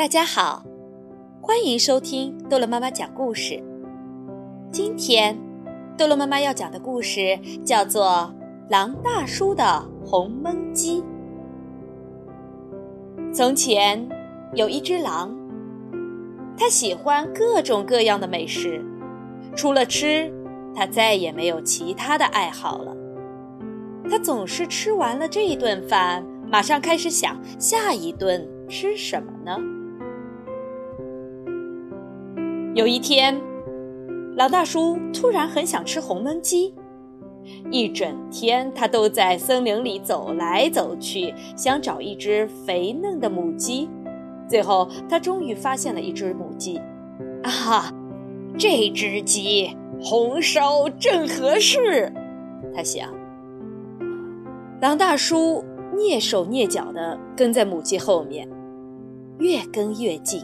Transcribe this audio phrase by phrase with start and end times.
[0.00, 0.64] 大家好，
[1.42, 3.62] 欢迎收听豆乐妈妈讲故事。
[4.72, 5.38] 今天，
[5.94, 8.32] 豆乐妈妈要讲的故事叫做
[8.70, 11.02] 《狼大叔的红焖鸡》。
[13.34, 14.08] 从前
[14.54, 15.36] 有一只狼，
[16.56, 18.82] 它喜欢各种各样的美食，
[19.54, 20.32] 除了吃，
[20.74, 22.96] 它再也没有其他的爱好了。
[24.08, 29.58] 它总是吃完了这一顿饭，马上开始想下一顿吃什么呢？
[32.72, 33.36] 有一天，
[34.36, 36.72] 狼大叔突然很想吃红焖鸡，
[37.68, 43.88] 一整天他都在森林里走来走去，想找一只肥嫩的母鸡。
[44.48, 46.80] 最后，他终于发现了一只母鸡。
[47.42, 47.92] 啊，
[48.56, 52.12] 这只鸡红烧正合适，
[52.72, 53.12] 他想。
[54.80, 55.64] 狼大叔
[55.96, 58.48] 蹑手蹑脚地跟在母鸡后面，
[59.40, 60.40] 越跟越近。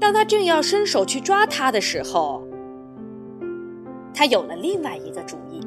[0.00, 2.42] 当他正要伸手去抓它的时候，
[4.14, 5.60] 他有了另外一个主意。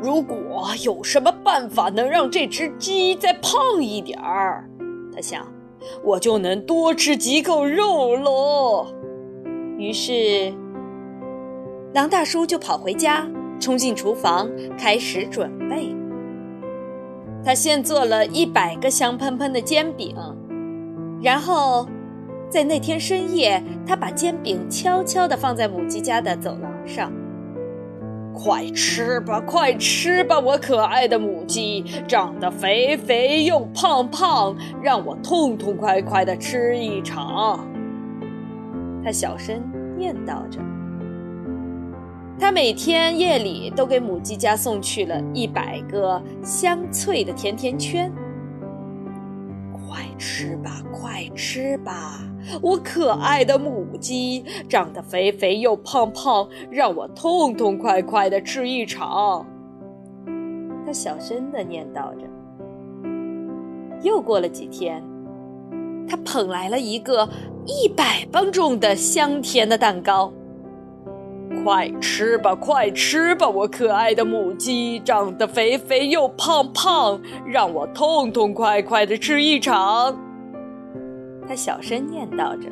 [0.00, 0.36] 如果
[0.84, 4.68] 有什么办法能让这只鸡再胖一点儿，
[5.14, 5.46] 他想，
[6.02, 8.86] 我就能多吃几口肉喽。
[9.78, 10.52] 于是，
[11.94, 13.26] 狼大叔就跑回家，
[13.60, 15.94] 冲进厨房，开始准备。
[17.44, 20.14] 他先做了一百个香喷喷的煎饼，
[21.22, 21.88] 然后。
[22.52, 27.10] 在那天深夜，他把煎饼悄悄地放在母鸡家的走廊上。
[28.34, 37.66] 快吃吧，快吃吧，我可爱的母鸡，长得肥肥又胖胖，让我痛痛快快地吃一场。
[39.02, 39.62] 他小声
[39.96, 40.60] 念叨着。
[42.38, 48.12] 他每天夜里都给母鸡家送去了一百个香脆的甜甜圈。
[50.24, 52.20] 吃吧，快吃吧！
[52.62, 59.44] 我可爱的母鸡长得肥肥又胖胖，让我痛痛快快的吃一场。
[60.86, 62.20] 他小声的念叨着。
[64.02, 65.02] 又过了几天，
[66.08, 67.28] 他捧来了一个
[67.66, 70.32] 一百磅重的香甜的蛋糕。
[71.62, 80.18] 快吃吧，快吃吧，我可爱的母鸡，长得肥肥又胖胖，让我痛痛快快的吃一场。
[81.48, 82.68] 他小声念叨着。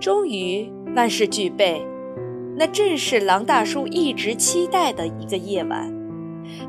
[0.00, 1.82] 终于万事俱备，
[2.58, 5.90] 那正是狼大叔一直期待的一个夜晚。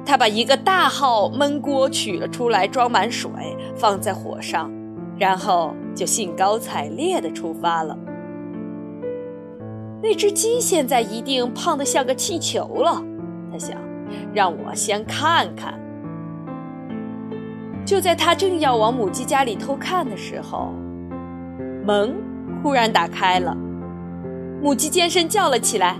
[0.05, 3.29] 他把一个大号焖锅取了出来，装满水，
[3.75, 4.71] 放在火上，
[5.19, 7.97] 然后就兴高采烈地出发了。
[10.07, 13.03] 那只鸡现在一定胖得像个气球了，
[13.51, 13.75] 他想，
[14.35, 15.73] 让我先看看。
[17.83, 20.71] 就在他正要往母鸡家里偷看的时候，
[21.83, 22.15] 门
[22.61, 23.57] 忽然打开了，
[24.61, 25.97] 母鸡尖声叫了起来：“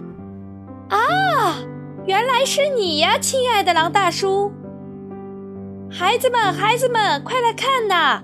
[0.90, 1.58] 啊，
[2.06, 4.52] 原来是你呀，亲爱的狼大叔！
[5.90, 8.22] 孩子们，孩子们，快来看呐！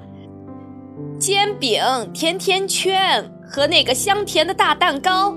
[1.18, 1.81] 煎饼、
[2.13, 5.36] 甜甜圈和那个香甜的大蛋糕。”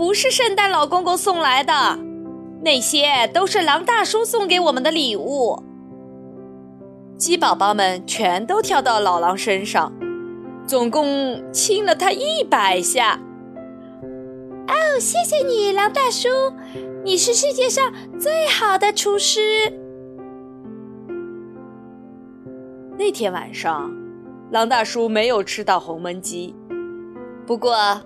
[0.00, 1.72] 不是圣诞老公公送来的，
[2.62, 5.62] 那些都是狼大叔送给我们的礼物。
[7.18, 9.92] 鸡宝宝们全都跳到老狼身上，
[10.66, 13.20] 总共亲了他一百下。
[14.68, 16.30] 哦，谢谢你，狼大叔，
[17.04, 19.70] 你是世界上最好的厨师。
[22.96, 23.94] 那天晚上，
[24.50, 26.56] 狼大叔没有吃到红焖鸡，
[27.46, 28.00] 不过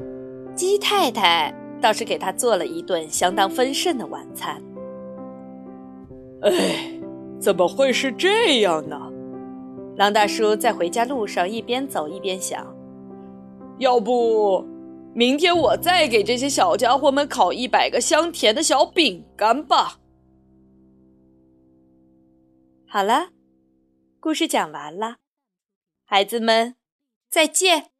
[0.56, 1.54] 鸡太太。
[1.84, 4.58] 倒是给他做了一顿相当丰盛的晚餐。
[6.40, 6.98] 哎，
[7.38, 8.98] 怎么会是这样呢？
[9.98, 12.74] 狼大叔在回家路上一边走一边想：
[13.76, 14.64] 要不，
[15.12, 20.00] 明天我再给这些小家伙们烤一百个香甜的小饼干吧。
[22.88, 23.28] 好了，
[24.18, 25.16] 故事讲完了，
[26.06, 26.76] 孩子们，
[27.28, 27.93] 再见。